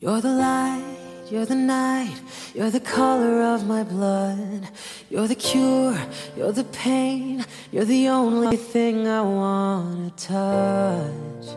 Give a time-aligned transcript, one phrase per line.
[0.00, 0.82] You're the light,
[1.30, 2.14] you're the night,
[2.54, 4.66] you're the color of my blood.
[5.10, 5.94] You're the cure,
[6.34, 11.54] you're the pain, you're the only thing I wanna touch.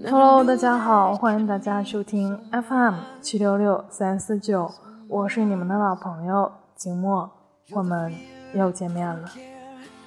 [0.00, 4.70] Hello，大家好，欢迎大家收听 FM 七六六三四九，
[5.08, 7.28] 我是你们的老朋友景墨，
[7.70, 8.14] 我们
[8.54, 9.28] 又见面了。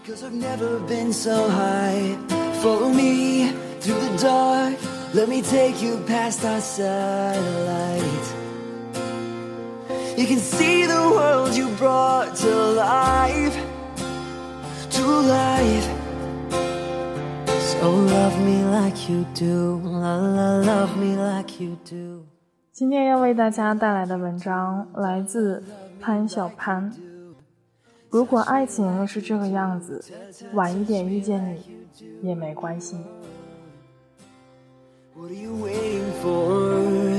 [0.05, 2.15] Cause I've never been so high.
[2.61, 3.51] Follow me
[3.81, 4.77] through the dark.
[5.14, 8.34] Let me take you past our satellite.
[10.16, 13.54] You can see the world you brought to life.
[14.90, 15.86] To life.
[17.60, 19.82] So love me like you do.
[19.84, 22.24] La la, love me like you do.
[22.72, 25.62] 今天要为大家带来的文章来自
[26.00, 26.90] 潘小潘。
[28.08, 30.02] 如果爱情是这个样子，
[30.54, 31.54] 晚一点遇见
[32.22, 32.96] 你也没关系。
[35.14, 37.12] What are you waiting for?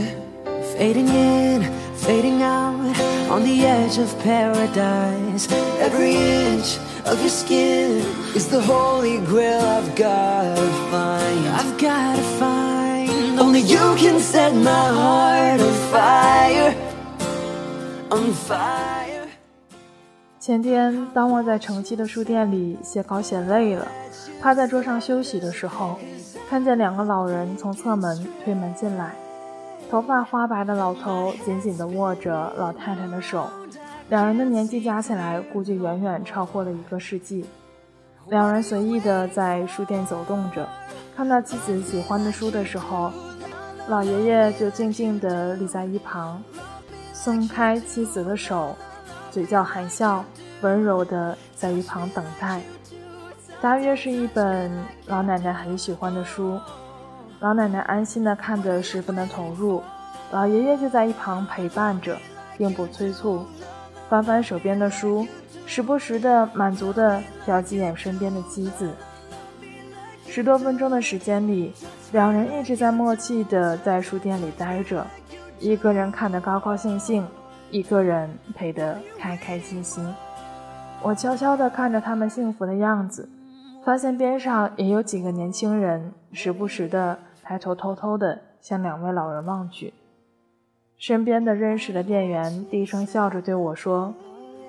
[0.76, 1.62] Fading in,
[1.96, 2.98] fading out,
[3.30, 5.48] on the edge of paradise.
[5.78, 8.00] Every inch of your skin
[8.36, 11.48] is the holy grail I've gotta find.
[11.50, 13.40] I've gotta find.
[13.40, 16.76] Only you can set my heart on fire.
[18.10, 19.03] On fire.
[20.44, 23.88] 前天，当我在城西的书店里写稿写累了，
[24.42, 25.98] 趴在桌上休息的时候，
[26.50, 29.14] 看见两个老人从侧门推门进来，
[29.90, 33.48] 头发花白的老头紧紧地握着老太太的手，
[34.10, 37.46] 两人的年纪加起来估计远远超过了一个世纪。
[38.28, 40.68] 两人随意地在书店走动着，
[41.16, 43.10] 看到妻子喜欢的书的时候，
[43.88, 46.44] 老爷爷就静静地立在一旁，
[47.14, 48.76] 松开妻子的手。
[49.34, 50.24] 嘴角含笑，
[50.62, 52.62] 温柔地在一旁等待。
[53.60, 54.72] 大约是一本
[55.08, 56.60] 老奶奶很喜欢的书，
[57.40, 59.82] 老奶奶安心地看着，十分的投入。
[60.30, 62.16] 老爷爷就在一旁陪伴着，
[62.60, 63.44] 并不催促，
[64.08, 65.26] 翻翻手边的书，
[65.66, 68.94] 时不时地满足地瞟几眼身边的妻子。
[70.28, 71.74] 十多分钟的时间里，
[72.12, 75.08] 两人一直在默契地在书店里待着，
[75.58, 77.26] 一个人看得高高兴兴。
[77.74, 80.08] 一个人陪得开开心心，
[81.02, 83.28] 我悄悄地看着他们幸福的样子，
[83.84, 89.92] 发现边上也有几个年轻人，时不时地抬头偷偷地向两位老人望去。
[91.00, 94.14] 身边的认识的店员低声笑着对我说：“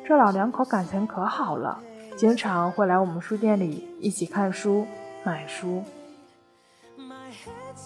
[0.08, 1.78] 这老两口感情可好了，
[2.16, 4.86] 经常会来我们书店里一起看书、
[5.22, 5.82] 买书。”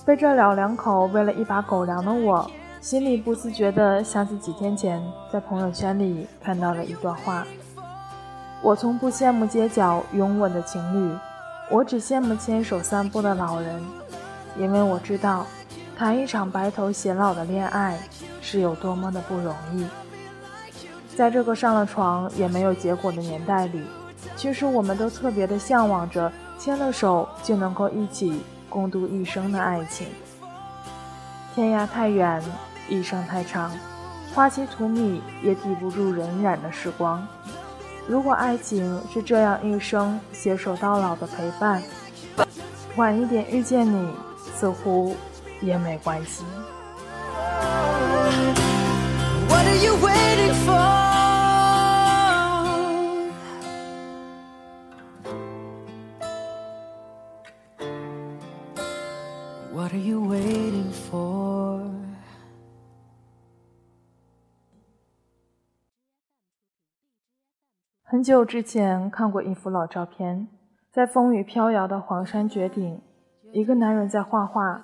[0.06, 2.48] 被这老两口喂了一把狗粮的我。
[2.80, 5.02] 心里不自觉地想起几天前
[5.32, 7.44] 在朋友圈里看到了一段话
[8.62, 11.18] ：“我从不羡慕街角拥吻的情侣，
[11.72, 13.82] 我只羡慕牵手散步的老人，
[14.56, 15.44] 因为我知道，
[15.96, 17.98] 谈一场白头偕老的恋爱
[18.40, 19.84] 是有多么的不容易。
[21.16, 23.82] 在这个上了床也没有结果的年代里，
[24.36, 30.06] 其实我们都特别的向往着牵了手就能够一起共度一生的爱情。
[31.56, 32.40] 天涯太远。”
[32.88, 33.70] 一生太长，
[34.34, 37.26] 花期荼蘼也抵不住荏苒的时光。
[38.06, 41.82] 如果爱情是这样一生携手到老的陪伴，
[42.96, 44.10] 晚一点遇见你，
[44.54, 45.14] 似乎
[45.60, 46.44] 也没关系。
[49.48, 51.08] What are you waiting for?
[59.74, 60.57] What are you waiting
[68.18, 70.48] 很久之前看过一幅老照片，
[70.90, 73.00] 在风雨飘摇的黄山绝顶，
[73.52, 74.82] 一个男人在画画，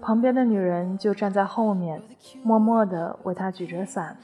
[0.00, 2.00] 旁边的女人就站在后面，
[2.44, 4.18] 默默地为他举着伞。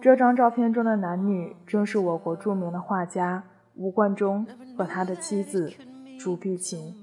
[0.00, 3.44] 这张照片中的男女正是我国著名的画家
[3.74, 4.46] 吴冠中
[4.78, 5.70] 和他的妻子
[6.18, 6.94] 朱碧琴。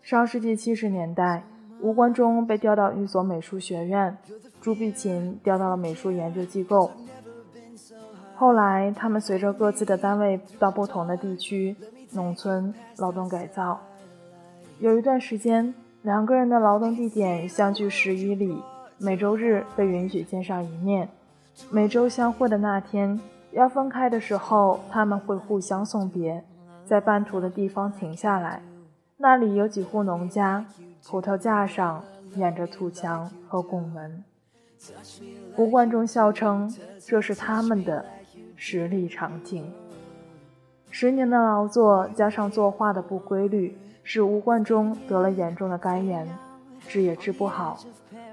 [0.00, 1.44] 上世纪七十年代，
[1.82, 4.16] 吴冠中被调到一所美术学院，
[4.62, 6.90] 朱碧琴调到了美术研究机构。
[8.40, 11.76] 后来，他们随着各自的单位到不同的地区、
[12.12, 13.78] 农村劳动改造。
[14.78, 18.62] 有一段时间，两个人的劳动地点相距十余里，
[18.96, 21.06] 每周日被允许见上一面。
[21.68, 23.20] 每周相会的那天，
[23.52, 26.42] 要分开的时候，他们会互相送别，
[26.86, 28.62] 在半途的地方停下来。
[29.18, 30.64] 那里有几户农家，
[31.06, 32.02] 葡萄架上
[32.36, 34.24] 掩着土墙和拱门。
[35.58, 36.74] 吴冠中笑称，
[37.06, 38.02] 这是他们的
[38.62, 39.72] 十里长亭。
[40.90, 46.28] 十年的劳作加上作画的不规律，使吴冠中得了严重的肝炎，
[46.86, 47.78] 治也治不好，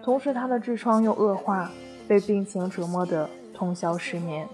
[0.04, 1.72] 同时他的痔疮又恶化，
[2.10, 4.46] 被病情折磨得通宵失眠。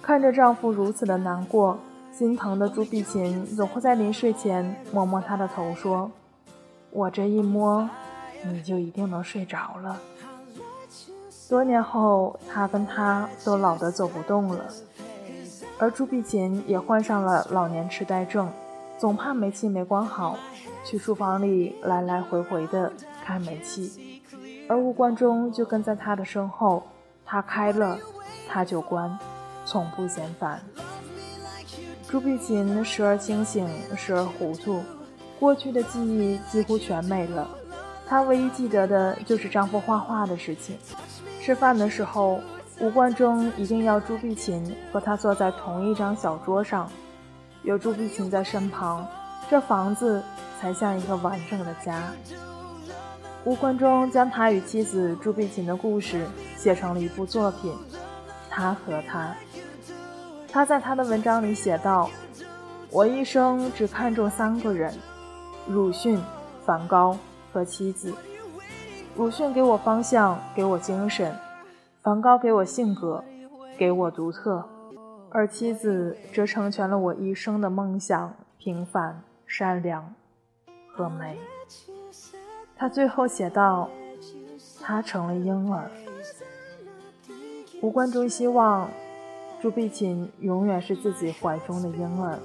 [0.00, 1.78] 看着丈夫如此的难过，
[2.10, 6.10] 心疼的朱碧琴总会在临睡前摸摸他的头，说
[6.90, 7.86] ：“我这一摸，
[8.46, 10.00] 你就一定能睡着了。”
[11.50, 14.66] 多年后，他跟他都老得走不动了，
[15.80, 18.48] 而朱碧琴也患上了老年痴呆症，
[18.96, 20.38] 总怕煤气没关好，
[20.84, 22.92] 去厨房里来来回回的
[23.24, 24.22] 开煤气，
[24.68, 26.84] 而吴冠中就跟在他的身后，
[27.26, 27.98] 他开了，
[28.48, 29.18] 他就关，
[29.64, 30.60] 从不嫌烦。
[32.08, 34.80] 朱碧琴时而清醒，时而糊涂，
[35.40, 37.48] 过去的记忆几乎全没了，
[38.06, 40.76] 她唯一记得的就是丈夫画画的事情。
[41.42, 42.38] 吃饭的时候，
[42.80, 46.88] 吴冠中一定要朱碧琴和他坐在同一张小桌上，
[47.62, 49.06] 有朱碧琴在身旁，
[49.48, 50.22] 这房子
[50.60, 52.12] 才像一个完整的家。
[53.44, 56.26] 吴冠中将他与妻子朱碧琴的故事
[56.58, 57.72] 写成了一部作品
[58.50, 59.34] 《他和他》。
[60.52, 62.10] 他在他的文章里写道
[62.92, 64.92] ：“我一生只看中三个人，
[65.68, 66.20] 鲁迅、
[66.66, 67.16] 梵高
[67.50, 68.12] 和妻子。”
[69.16, 71.32] 鲁迅给我方向，给我精神；
[72.02, 73.22] 梵高给我性格，
[73.76, 74.62] 给我独特；
[75.30, 80.14] 而妻子则成全了我一生的梦想：平凡、善良
[80.94, 81.36] 和美。
[82.76, 83.90] 他最后写道
[84.80, 85.90] ：“他成了婴儿。”
[87.82, 88.88] 吴冠中希望
[89.60, 92.38] 朱碧琴永远是自己怀中的婴儿，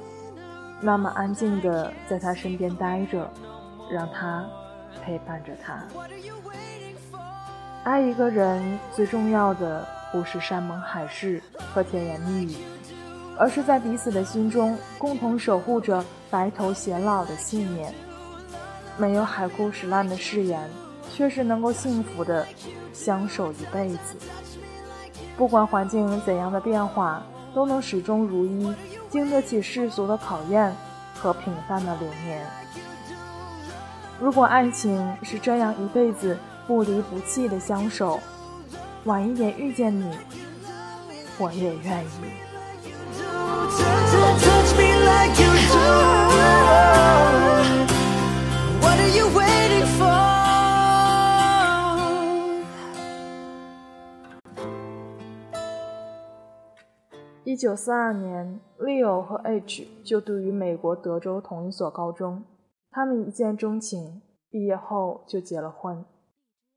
[0.81, 3.29] 那么安静的在他身边待着，
[3.89, 4.45] 让他
[5.03, 5.83] 陪伴着他。
[7.83, 11.41] 爱一个人最重要的不是山盟海誓
[11.73, 12.57] 和甜言蜜语，
[13.37, 17.93] 而是在彼此的心中共同守护着白头偕老的信念。
[18.97, 20.69] 没有海枯石烂的誓言，
[21.13, 22.47] 却是能够幸福的
[22.93, 24.17] 相守一辈子。
[25.37, 27.21] 不管环境怎样的变化，
[27.53, 28.73] 都能始终如一，
[29.09, 30.73] 经得起世俗的考验
[31.13, 32.41] 和平凡的流年。
[34.19, 36.37] 如果爱情是这样一辈子。
[36.67, 38.19] 不离不弃的相守，
[39.03, 40.09] 晚一点遇见你，
[41.37, 42.09] 我也愿意。
[57.43, 62.43] 一九四二年，Leo 和 H 就读于美国德州同一所高中，
[62.95, 66.05] 他们一见钟情，毕业后就结了婚。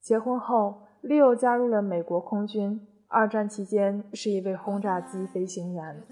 [0.00, 2.85] 结婚后，Leo 加入了美国空军。
[3.06, 6.03] 二战期间，是一位轰炸机飞行员。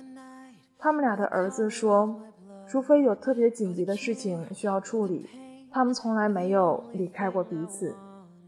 [0.79, 2.21] 他们俩的儿子说
[2.69, 5.29] ：“除非有特别紧急的事情需要处理，
[5.73, 7.93] 他们从来没有离开过彼此。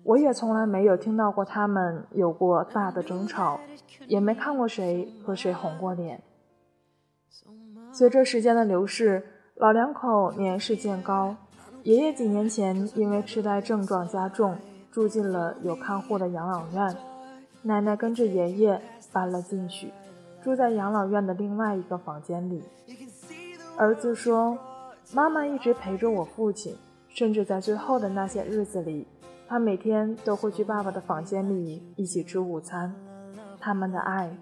[0.04, 3.58] 我也从来没有听到过他们有过大的争吵，
[4.06, 6.22] 也没看过谁和谁红过脸。”
[7.90, 9.24] 随着时间的流逝，
[9.56, 11.34] 老两口年事渐高，
[11.88, 14.54] 爷爷几年前因为痴呆症状加重。
[14.90, 16.96] 住进了有看护的养老院，
[17.62, 18.80] 奶奶跟着爷爷
[19.12, 19.92] 搬了进去，
[20.42, 22.62] 住在养老院的另外一个房间里。
[23.76, 24.58] 儿子说
[25.14, 26.74] ：“妈妈一直陪着我父亲，
[27.08, 29.06] 甚至在最后的那些日子里，
[29.46, 32.92] 他每天都会去爸爸的房间里一起吃午餐。
[33.60, 34.36] 他们的爱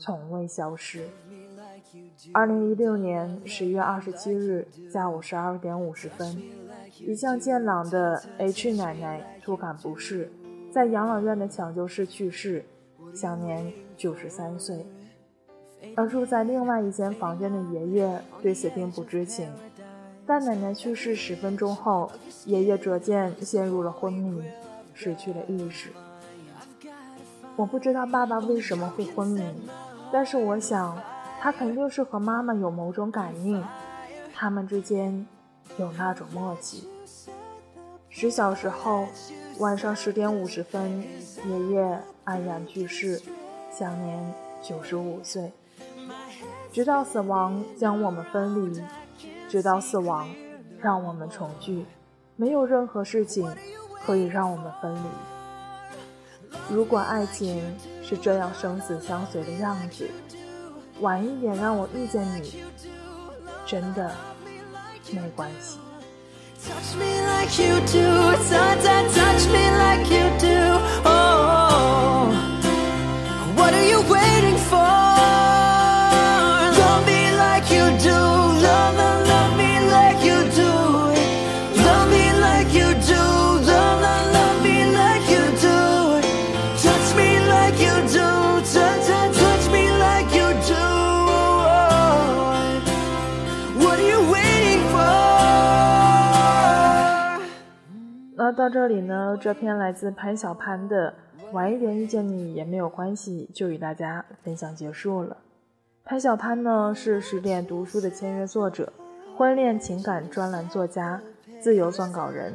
[0.00, 1.06] 从未消失。”
[2.32, 6.40] 二零一六年十月二十七日下午十二点五十分。
[7.00, 10.30] 一向健朗的 H 奶奶突感不适，
[10.72, 12.64] 在养老院的抢救室去世，
[13.14, 14.86] 享年九十三岁。
[15.94, 19.48] 而住在另外一间房间的爷爷对此并不知情，
[20.26, 22.10] 但奶奶去世十分钟后，
[22.46, 24.42] 爷爷逐渐陷入了昏迷，
[24.92, 25.90] 失去了意识。
[27.56, 29.42] 我不知道爸爸为什么会昏迷，
[30.12, 30.96] 但是我想，
[31.40, 33.62] 他肯定是和妈妈有某种感应，
[34.34, 35.26] 他们之间。
[35.76, 36.88] 有那种默契。
[38.08, 39.06] 十小时后，
[39.58, 41.04] 晚上十点五十分，
[41.46, 43.20] 爷爷安然去世，
[43.70, 45.52] 享年九十五岁。
[46.72, 48.82] 直到死亡将我们分离，
[49.48, 50.28] 直到死亡
[50.80, 51.84] 让我们重聚，
[52.36, 53.50] 没有任何事情
[54.04, 55.08] 可以让我们分离。
[56.70, 57.62] 如果爱情
[58.02, 60.08] 是这样生死相随的样子，
[61.00, 62.64] 晚一点让我遇见你，
[63.66, 64.10] 真的。
[65.11, 65.77] 没关系。
[66.65, 70.79] Touch me like you do, touch, touch, touch me like you do.
[71.03, 72.31] Oh,
[73.57, 75.06] what are you waiting for?
[98.48, 101.12] 那到这里呢，这篇来自潘小潘的
[101.52, 105.36] 《晚一点遇见你也没有关系》就与大家分享结束了。
[106.02, 108.90] 潘小潘呢是十点读书的签约作者，
[109.36, 111.20] 婚恋情感专栏作家，
[111.60, 112.54] 自由撰稿人。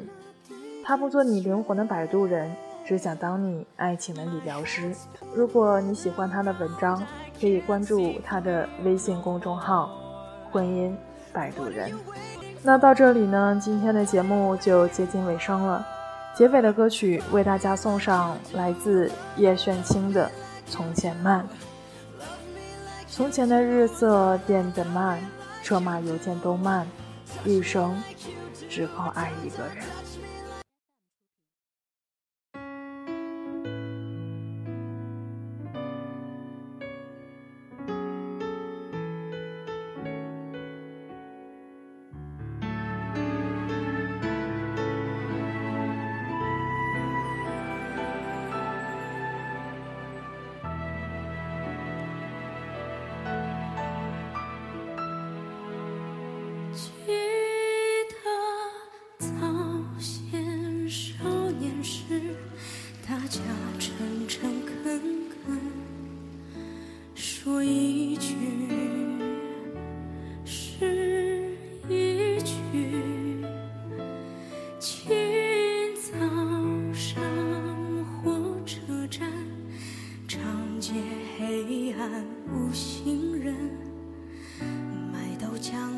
[0.84, 2.52] 他不做你灵魂的摆渡人，
[2.84, 4.92] 只想当你爱情的理疗师。
[5.36, 7.04] 如果你喜欢他的文章，
[7.40, 9.92] 可以关注他的微信公众号
[10.52, 10.92] “婚姻
[11.32, 11.92] 摆渡人”。
[12.66, 15.86] 那到这里呢，今天的节目就接近尾声了。
[16.34, 20.26] 结尾的歌曲为大家送上来自叶炫清的
[20.66, 21.46] 《从前慢》。
[23.06, 25.20] 从前的日色变得慢，
[25.62, 26.88] 车马邮件都慢，
[27.44, 28.02] 一生
[28.70, 29.84] 只够爱一个人。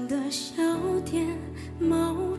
[0.07, 0.53] 的小
[1.03, 1.25] 店
[1.79, 2.34] 某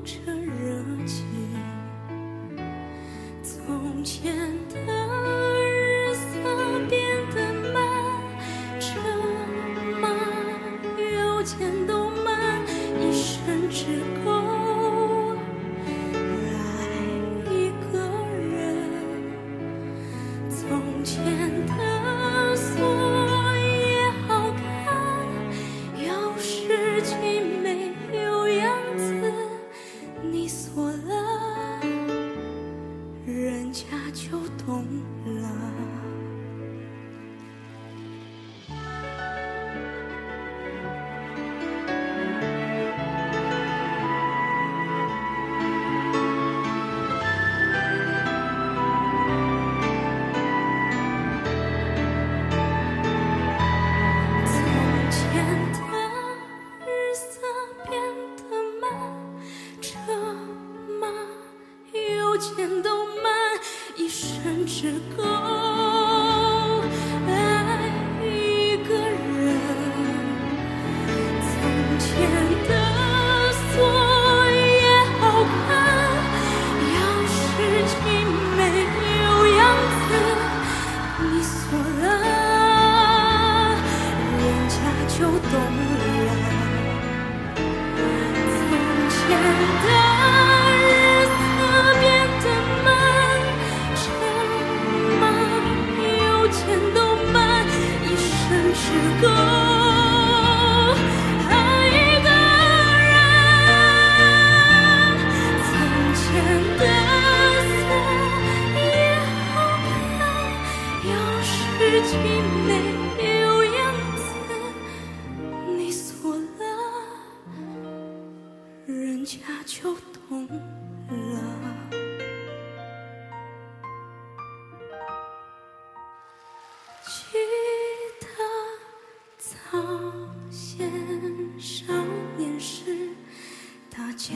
[133.97, 134.35] 大家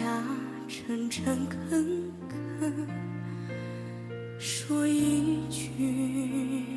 [0.66, 2.88] 诚诚恳恳
[4.38, 6.69] 说一句